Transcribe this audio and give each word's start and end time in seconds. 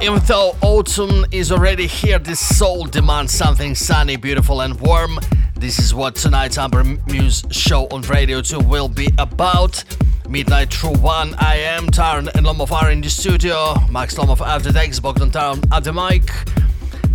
Even 0.00 0.20
though 0.26 0.54
autumn 0.62 1.26
is 1.32 1.50
already 1.50 1.88
here, 1.88 2.20
this 2.20 2.38
soul 2.38 2.84
demands 2.84 3.32
something 3.32 3.74
sunny, 3.74 4.14
beautiful, 4.14 4.60
and 4.60 4.80
warm. 4.80 5.18
This 5.56 5.80
is 5.80 5.92
what 5.92 6.14
tonight's 6.14 6.56
Amber 6.56 6.84
Muse 6.84 7.42
show 7.50 7.88
on 7.88 8.02
Radio 8.02 8.40
2 8.40 8.60
will 8.60 8.88
be 8.88 9.08
about. 9.18 9.82
Midnight 10.28 10.72
through 10.72 10.98
1 10.98 11.34
a.m. 11.34 11.88
Taran 11.88 12.32
and 12.36 12.46
Lomov 12.46 12.70
are 12.70 12.92
in 12.92 13.00
the 13.00 13.10
studio. 13.10 13.74
Max 13.90 14.14
Lomov 14.14 14.40
at 14.46 14.62
the 14.62 14.70
decks, 14.70 15.00
Bogdan 15.00 15.32
Taran 15.32 15.66
at 15.72 15.82
the 15.82 15.92
mic. 15.92 16.30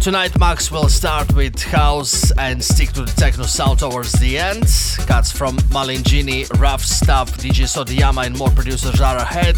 Tonight, 0.01 0.37
Max 0.37 0.69
will 0.69 0.89
start 0.89 1.33
with 1.33 1.57
house 1.63 2.31
and 2.37 2.61
stick 2.61 2.89
to 2.89 3.03
the 3.03 3.13
techno 3.13 3.45
sound 3.45 3.79
towards 3.79 4.11
the 4.13 4.37
end. 4.37 4.65
Cuts 5.07 5.31
from 5.31 5.55
Malingini, 5.71 6.49
Rough 6.59 6.83
Stuff, 6.83 7.37
DJ 7.37 7.63
Sodeyama, 7.63 8.25
and 8.25 8.37
more 8.37 8.49
producers 8.49 8.99
are 8.99 9.15
ahead. 9.15 9.55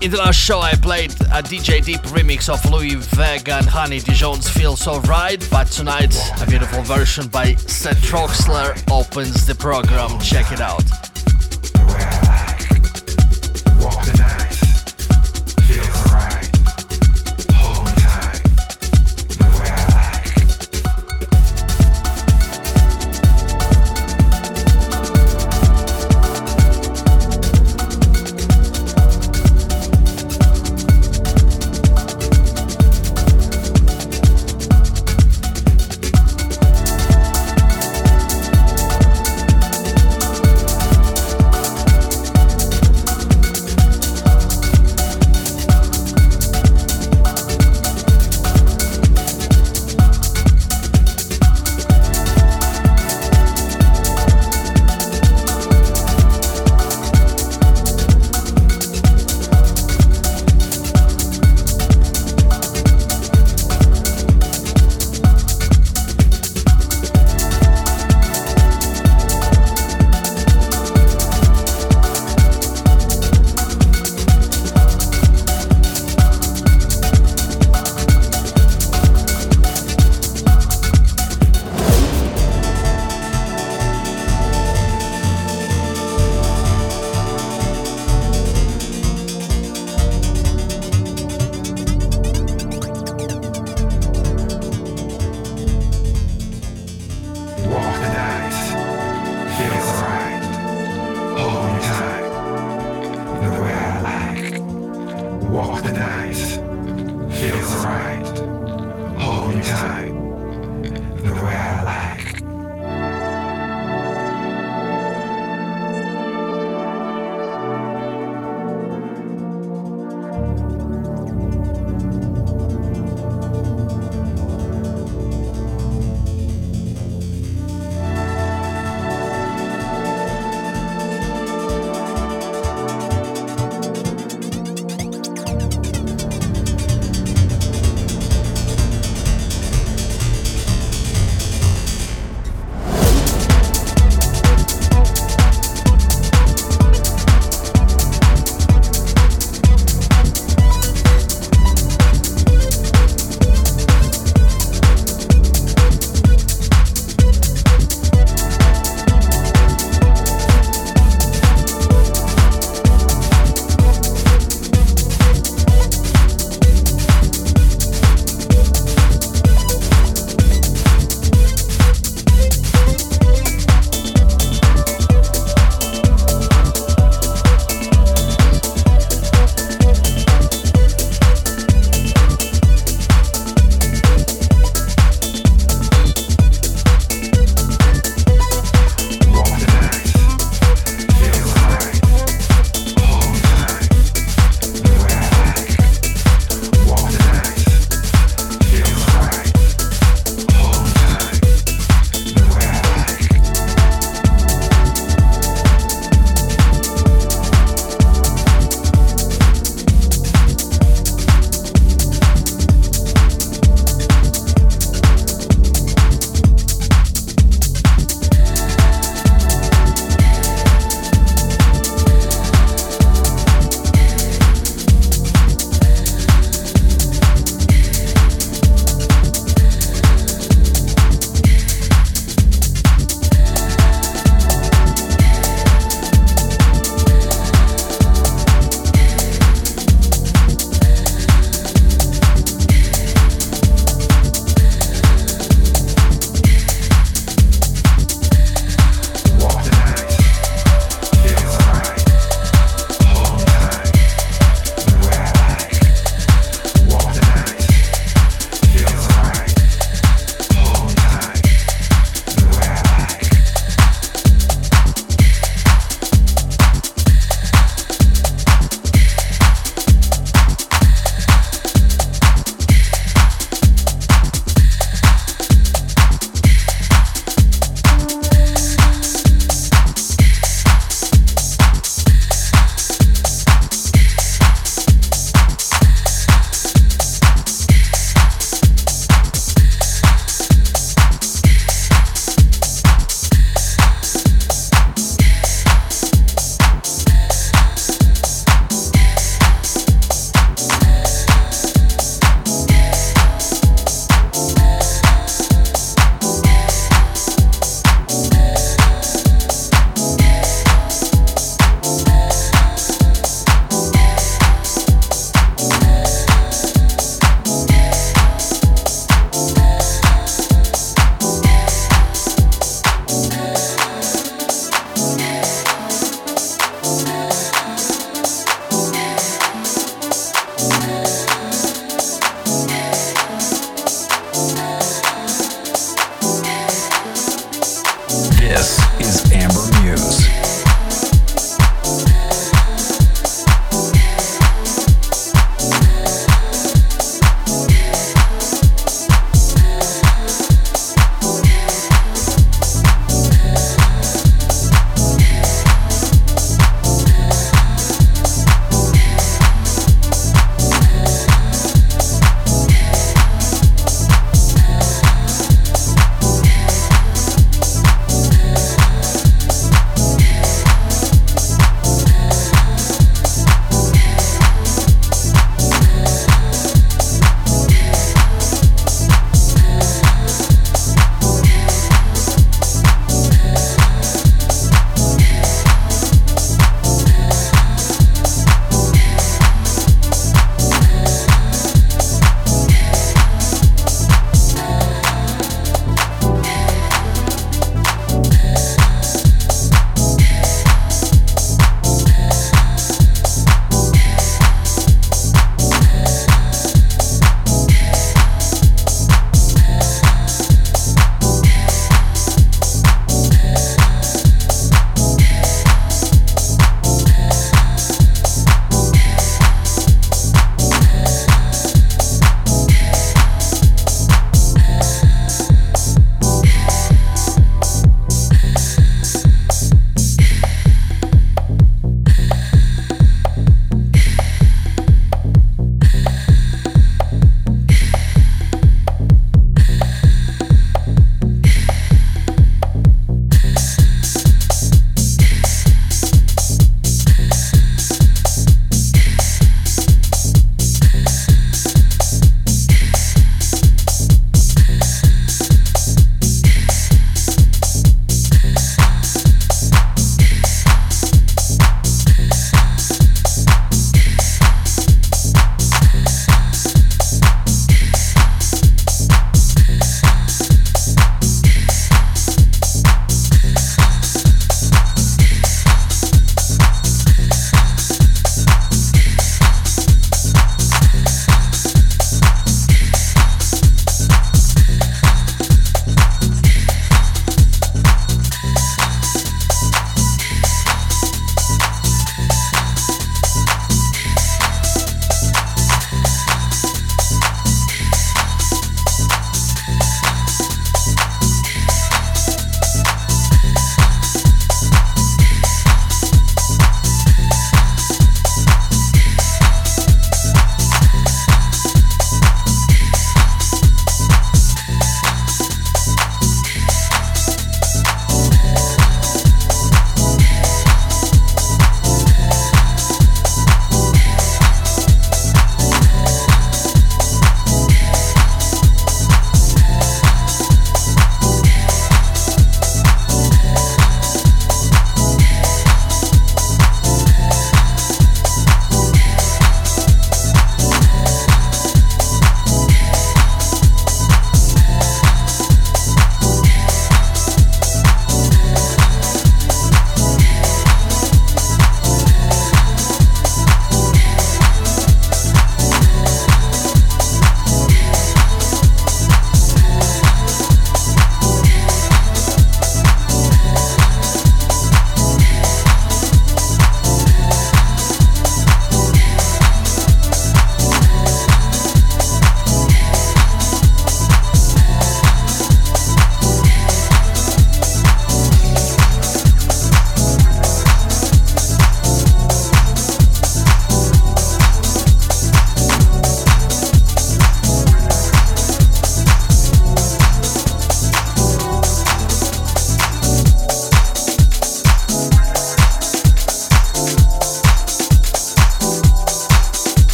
In 0.00 0.12
the 0.12 0.16
last 0.16 0.38
show, 0.38 0.60
I 0.60 0.76
played 0.76 1.10
a 1.10 1.42
DJ 1.42 1.84
Deep 1.84 2.00
remix 2.02 2.48
of 2.48 2.64
Louie 2.70 2.94
Vega 2.94 3.54
and 3.54 3.66
Honey 3.66 3.98
Dijon's 3.98 4.48
Feel 4.48 4.76
So 4.76 5.00
Right, 5.00 5.44
but 5.50 5.66
tonight, 5.66 6.16
a 6.40 6.46
beautiful 6.46 6.82
version 6.82 7.26
by 7.26 7.56
Seth 7.56 8.00
Troxler 8.02 8.80
opens 8.92 9.44
the 9.44 9.56
program. 9.56 10.20
Check 10.20 10.52
it 10.52 10.60
out. 10.60 10.84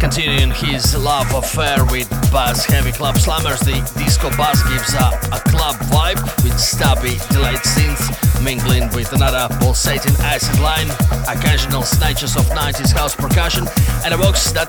Continuing 0.00 0.50
his 0.50 0.96
love 0.96 1.32
affair 1.32 1.84
with 1.92 2.10
bass 2.32 2.64
heavy 2.64 2.90
club 2.90 3.14
slammers, 3.14 3.60
the 3.60 3.78
disco 3.96 4.30
bass 4.30 4.60
gives 4.68 4.92
a, 4.94 5.14
a 5.30 5.38
club 5.48 5.76
vibe 5.94 6.18
with 6.42 6.58
stubby 6.58 7.16
delayed 7.30 7.58
synths 7.58 8.10
mingling 8.42 8.90
with 8.90 9.12
another 9.12 9.46
pulsating 9.60 10.12
acid 10.22 10.58
line, 10.58 10.90
occasional 11.28 11.82
snatches 11.82 12.34
of 12.34 12.42
90s 12.46 12.92
house 12.92 13.14
percussion, 13.14 13.64
and 14.04 14.12
a 14.12 14.18
box 14.18 14.50
that 14.50 14.68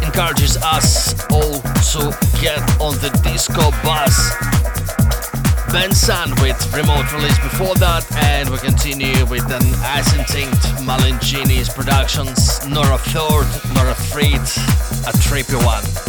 encourages 0.00 0.56
us 0.58 1.12
all 1.32 1.58
to 1.90 2.16
get 2.40 2.60
on 2.80 2.94
the 3.02 3.10
disco 3.24 3.72
bus. 3.82 4.69
Ben 5.72 5.92
Sun 5.92 6.30
with 6.42 6.74
remote 6.74 7.12
release 7.12 7.38
before 7.38 7.76
that, 7.76 8.04
and 8.16 8.48
we 8.48 8.58
continue 8.58 9.24
with 9.26 9.44
an 9.52 9.62
Asynctinct 9.86 10.82
Malingini's 10.84 11.68
productions, 11.68 12.66
Nora 12.66 12.98
Third, 12.98 13.46
Nora 13.74 13.94
Freed, 13.94 14.40
a 15.06 15.12
trippy 15.22 15.64
one. 15.64 15.99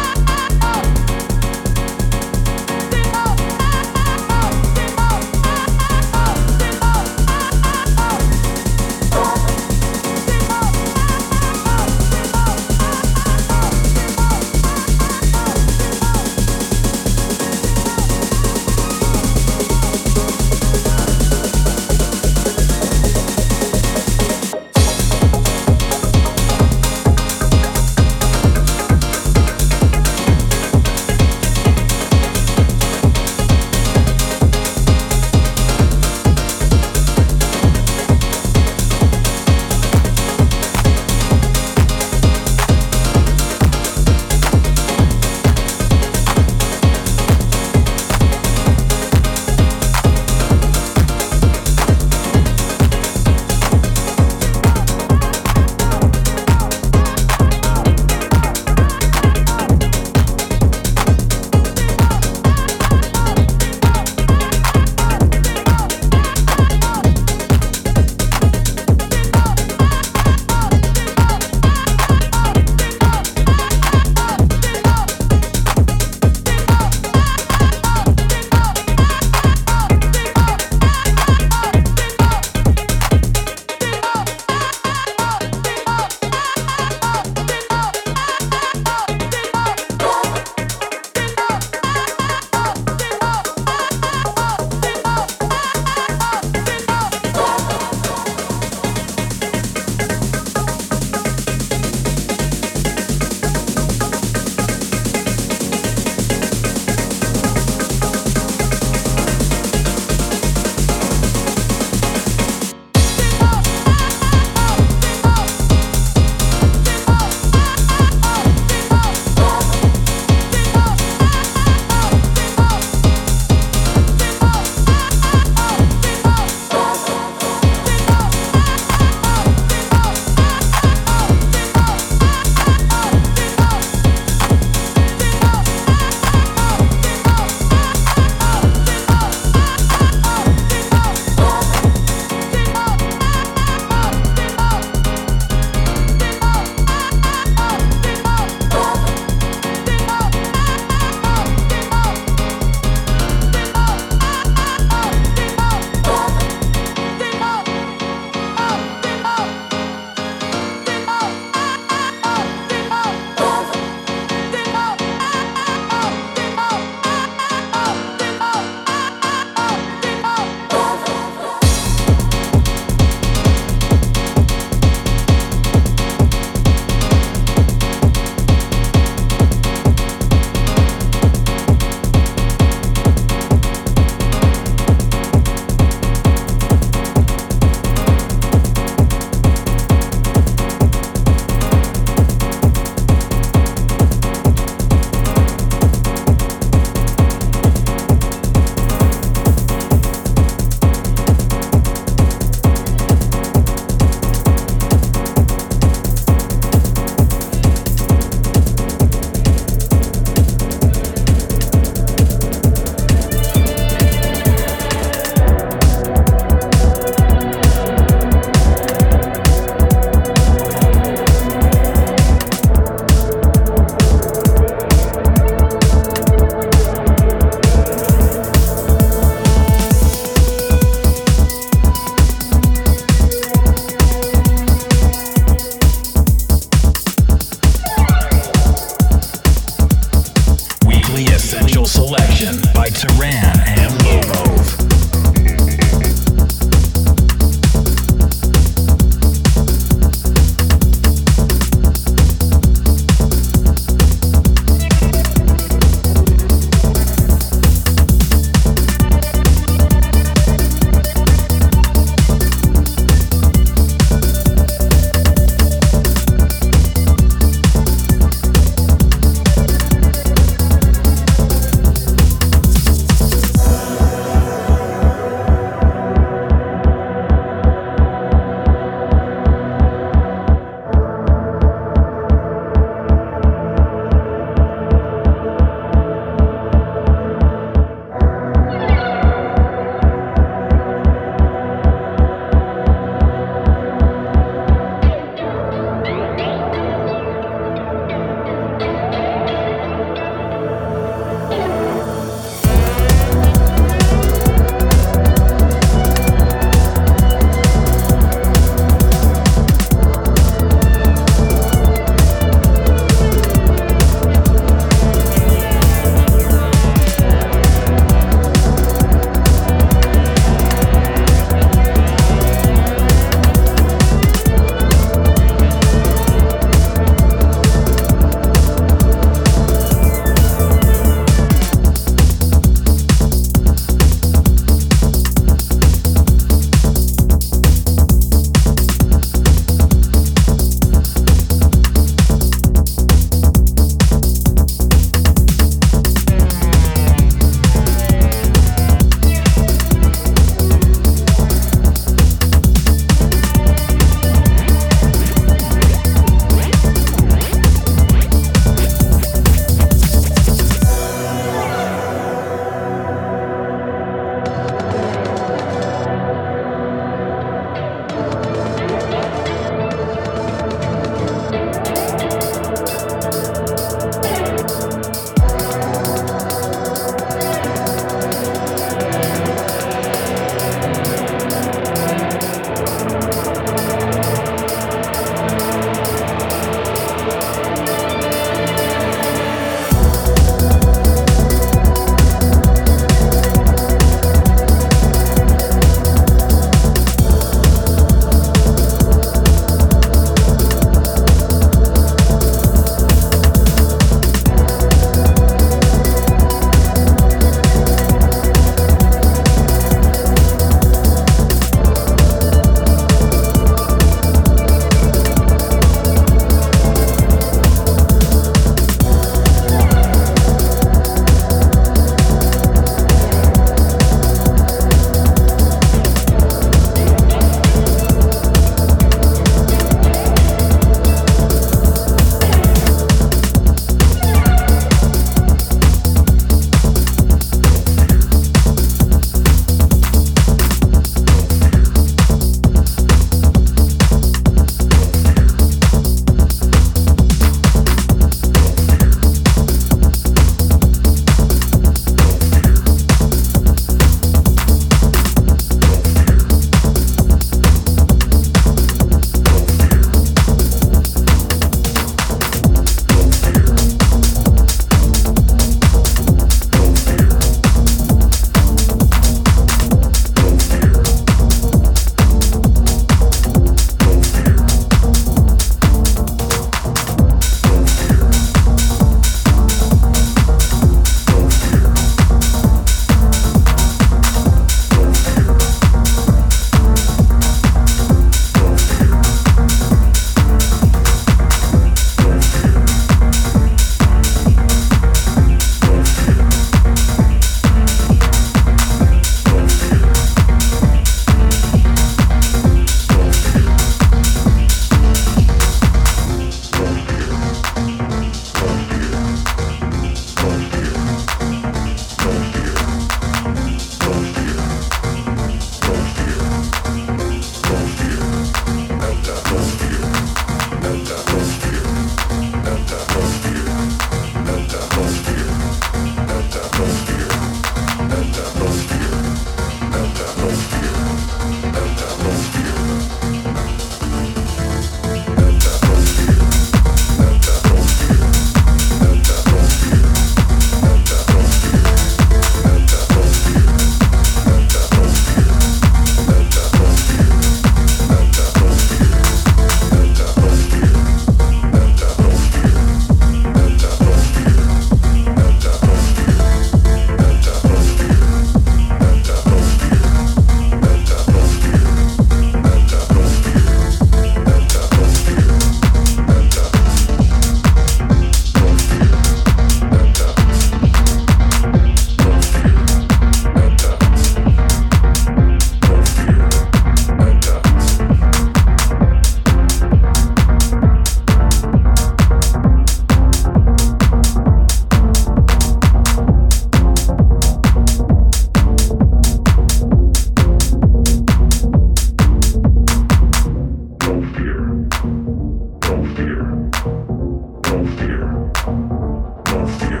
fear, 598.10 598.50
no 598.66 599.66
fear, 599.78 600.00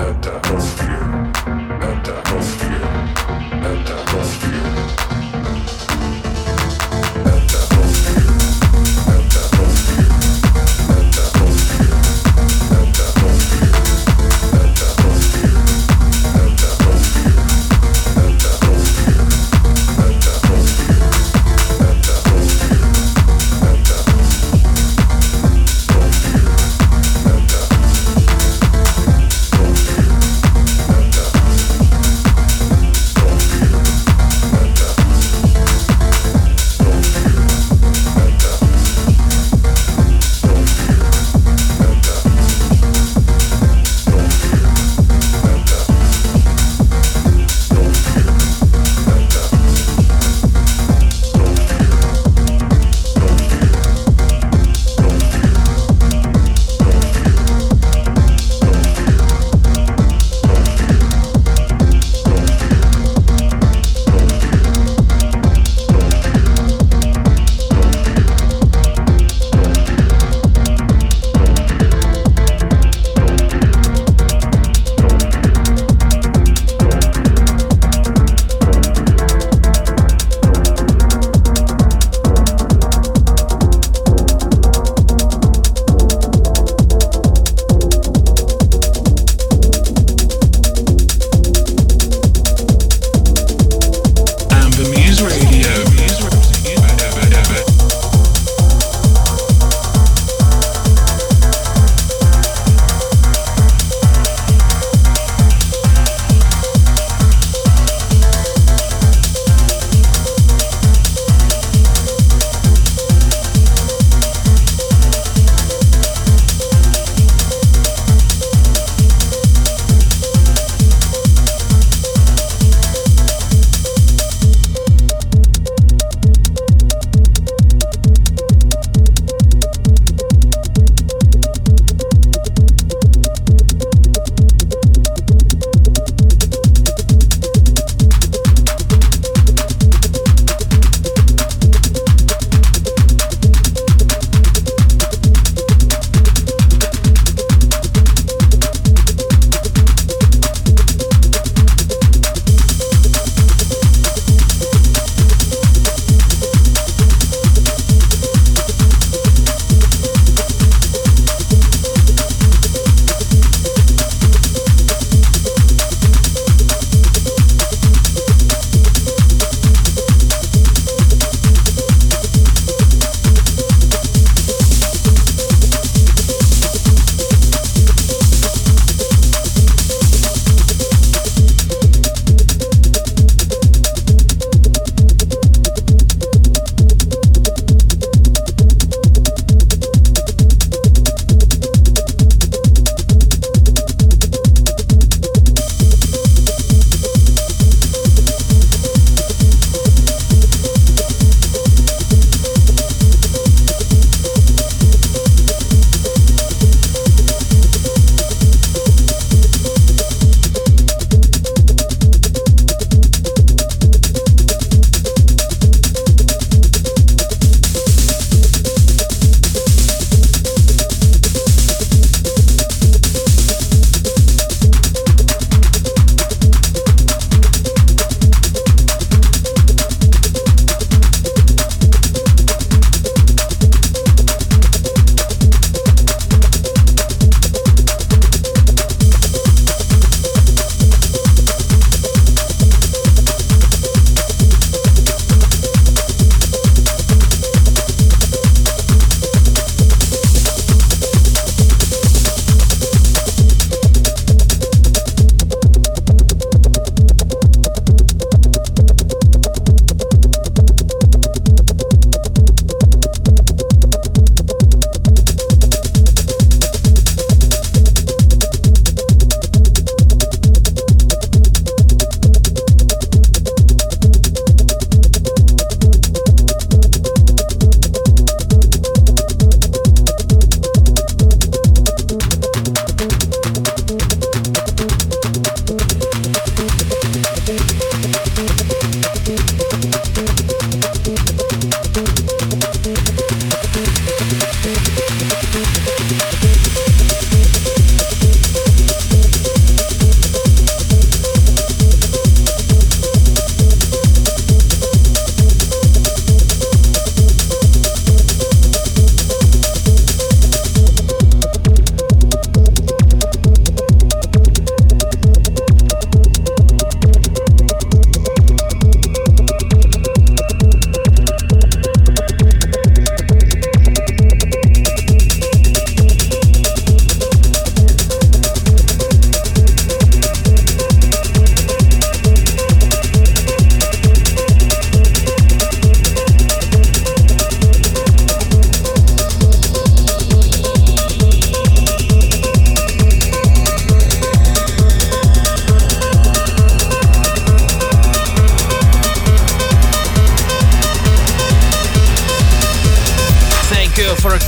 and 0.00 0.26
uh, 0.26 0.40
no 0.48 0.60
fear. 0.60 0.85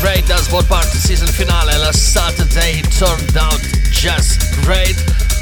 Raiders 0.03 0.47
for 0.47 0.63
part 0.63 0.87
season 0.87 1.27
finale 1.27 1.75
last 1.79 2.13
Saturday 2.13 2.79
it 2.79 2.91
turned 2.93 3.37
out 3.37 3.59
just 3.91 4.39
great. 4.63 4.95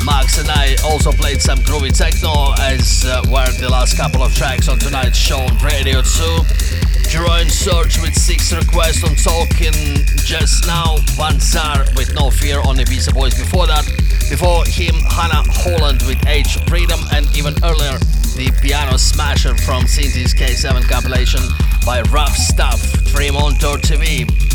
Max 0.05 0.39
and 0.39 0.49
I 0.49 0.77
also 0.85 1.13
played 1.13 1.43
some 1.43 1.59
groovy 1.61 1.93
techno 1.93 2.55
as 2.61 3.05
uh, 3.05 3.21
were 3.29 3.51
the 3.61 3.69
last 3.69 3.97
couple 3.99 4.23
of 4.23 4.35
tracks 4.35 4.69
on 4.69 4.79
tonight's 4.79 5.19
show 5.19 5.41
on 5.41 5.59
Radio 5.59 6.01
2. 6.01 7.11
Jerome 7.13 7.49
Search 7.49 8.01
with 8.01 8.15
six 8.15 8.53
requests 8.53 9.05
on 9.05 9.15
Talking 9.17 10.05
just 10.25 10.67
now. 10.67 10.97
Van 11.21 11.39
Zar 11.39 11.85
with 11.97 12.15
No 12.15 12.31
Fear 12.31 12.61
on 12.61 12.77
Ibiza 12.77 13.13
Boys 13.13 13.37
before 13.37 13.67
that. 13.67 13.85
Before 14.31 14.65
him, 14.65 14.95
Hannah 15.11 15.45
Holland 15.53 16.03
with 16.09 16.25
Age 16.27 16.57
Freedom 16.65 17.01
and 17.13 17.27
even 17.37 17.53
earlier, 17.63 17.99
the 18.37 18.53
piano 18.63 18.97
smasher 18.97 19.57
from 19.57 19.85
Cinti's 19.85 20.33
K7 20.33 20.89
compilation 20.89 21.41
by 21.85 22.03
Rough 22.13 22.37
Stuff, 22.37 22.81
Dream 23.13 23.37
on 23.37 23.55
Tour 23.59 23.79
TV. 23.79 24.46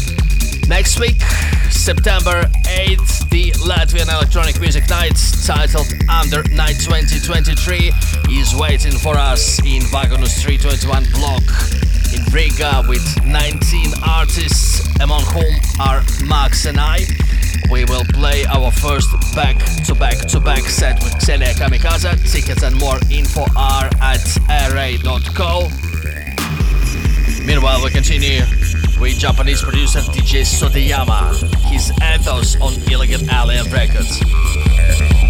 Next 0.72 1.02
week, 1.02 1.22
September 1.70 2.44
8th, 2.64 3.30
the 3.30 3.52
Latvian 3.68 4.08
Electronic 4.08 4.58
Music 4.62 4.88
Night, 4.90 5.20
titled 5.46 5.92
Under 6.08 6.44
Night 6.44 6.80
2023, 6.80 7.92
is 8.30 8.56
waiting 8.56 8.94
for 8.94 9.18
us 9.18 9.60
in 9.66 9.84
Vagonus 9.92 10.42
321 10.42 11.12
block 11.12 11.44
in 12.16 12.24
Riga 12.32 12.86
with 12.88 13.04
19 13.26 13.92
artists, 14.08 14.88
among 15.02 15.24
whom 15.24 15.54
are 15.82 16.02
Max 16.24 16.66
and 16.66 16.80
I. 16.80 17.00
We 17.70 17.84
will 17.84 18.06
play 18.14 18.46
our 18.46 18.72
first 18.72 19.12
back 19.36 19.58
to 19.88 19.94
back 19.94 20.20
to 20.30 20.40
back 20.40 20.64
set 20.64 21.04
with 21.04 21.22
Xenia 21.22 21.54
Kamikaze. 21.54 22.32
Tickets 22.32 22.64
and 22.64 22.80
more 22.80 22.98
info 23.12 23.44
are 23.58 23.90
at 24.00 24.24
array.co. 24.72 25.68
Meanwhile, 27.46 27.84
we 27.84 27.90
continue 27.90 28.42
with 29.00 29.18
Japanese 29.18 29.62
producer 29.62 30.00
DJ 30.00 30.42
Sodeyama, 30.42 31.34
his 31.70 31.92
ethos 32.14 32.56
on 32.62 32.74
Elegant 32.92 33.32
Alien 33.32 33.70
Records. 33.72 35.21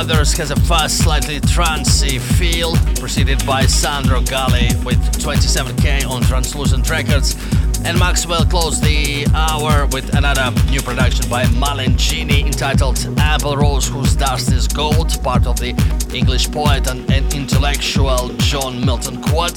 Others 0.00 0.32
has 0.38 0.50
a 0.50 0.56
fast, 0.60 0.96
slightly 0.96 1.40
trancey 1.40 2.18
feel, 2.18 2.74
preceded 2.98 3.44
by 3.44 3.66
Sandro 3.66 4.22
Galli 4.22 4.68
with 4.82 4.96
27k 5.18 6.08
on 6.08 6.22
Translucent 6.22 6.88
Records. 6.88 7.36
And 7.84 7.98
Maxwell 7.98 8.46
closed 8.46 8.82
the 8.82 9.26
hour 9.34 9.84
with 9.88 10.14
another 10.16 10.52
new 10.70 10.80
production 10.80 11.28
by 11.28 11.44
Malengini 11.44 12.46
entitled 12.46 12.98
Apple 13.18 13.58
Rose 13.58 13.88
Whose 13.88 14.16
Dust 14.16 14.50
is 14.52 14.66
Gold, 14.66 15.22
part 15.22 15.46
of 15.46 15.58
the 15.60 15.74
English 16.14 16.50
poet 16.50 16.88
and, 16.88 17.10
intellectual 17.34 18.30
John 18.38 18.82
Milton 18.82 19.20
Quad. 19.20 19.52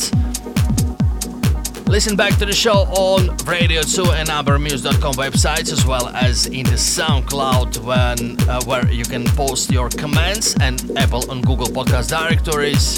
Listen 1.94 2.16
back 2.16 2.40
to 2.40 2.46
the 2.48 2.52
show 2.52 2.88
on 2.98 3.38
Radio 3.46 3.84
2 3.84 4.14
and 4.14 4.28
ambermuse.com 4.28 5.14
websites 5.14 5.72
as 5.72 5.86
well 5.86 6.08
as 6.08 6.48
in 6.48 6.64
the 6.64 6.72
SoundCloud 6.72 7.78
when, 7.84 8.50
uh, 8.50 8.64
where 8.64 8.92
you 8.92 9.04
can 9.06 9.26
post 9.26 9.72
your 9.72 9.90
comments 9.90 10.56
and 10.60 10.82
Apple 10.98 11.30
and 11.30 11.46
Google 11.46 11.68
podcast 11.68 12.10
directories. 12.10 12.98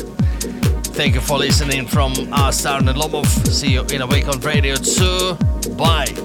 Thank 0.96 1.16
you 1.16 1.20
for 1.20 1.38
listening 1.38 1.88
from 1.88 2.14
us, 2.32 2.66
Arne 2.66 2.86
Lomov. 2.86 3.26
See 3.48 3.74
you 3.74 3.84
in 3.94 4.02
a 4.02 4.08
week 4.08 4.30
on 4.30 4.40
Radio 4.40 4.78
2. 4.78 5.74
Bye. 5.76 6.25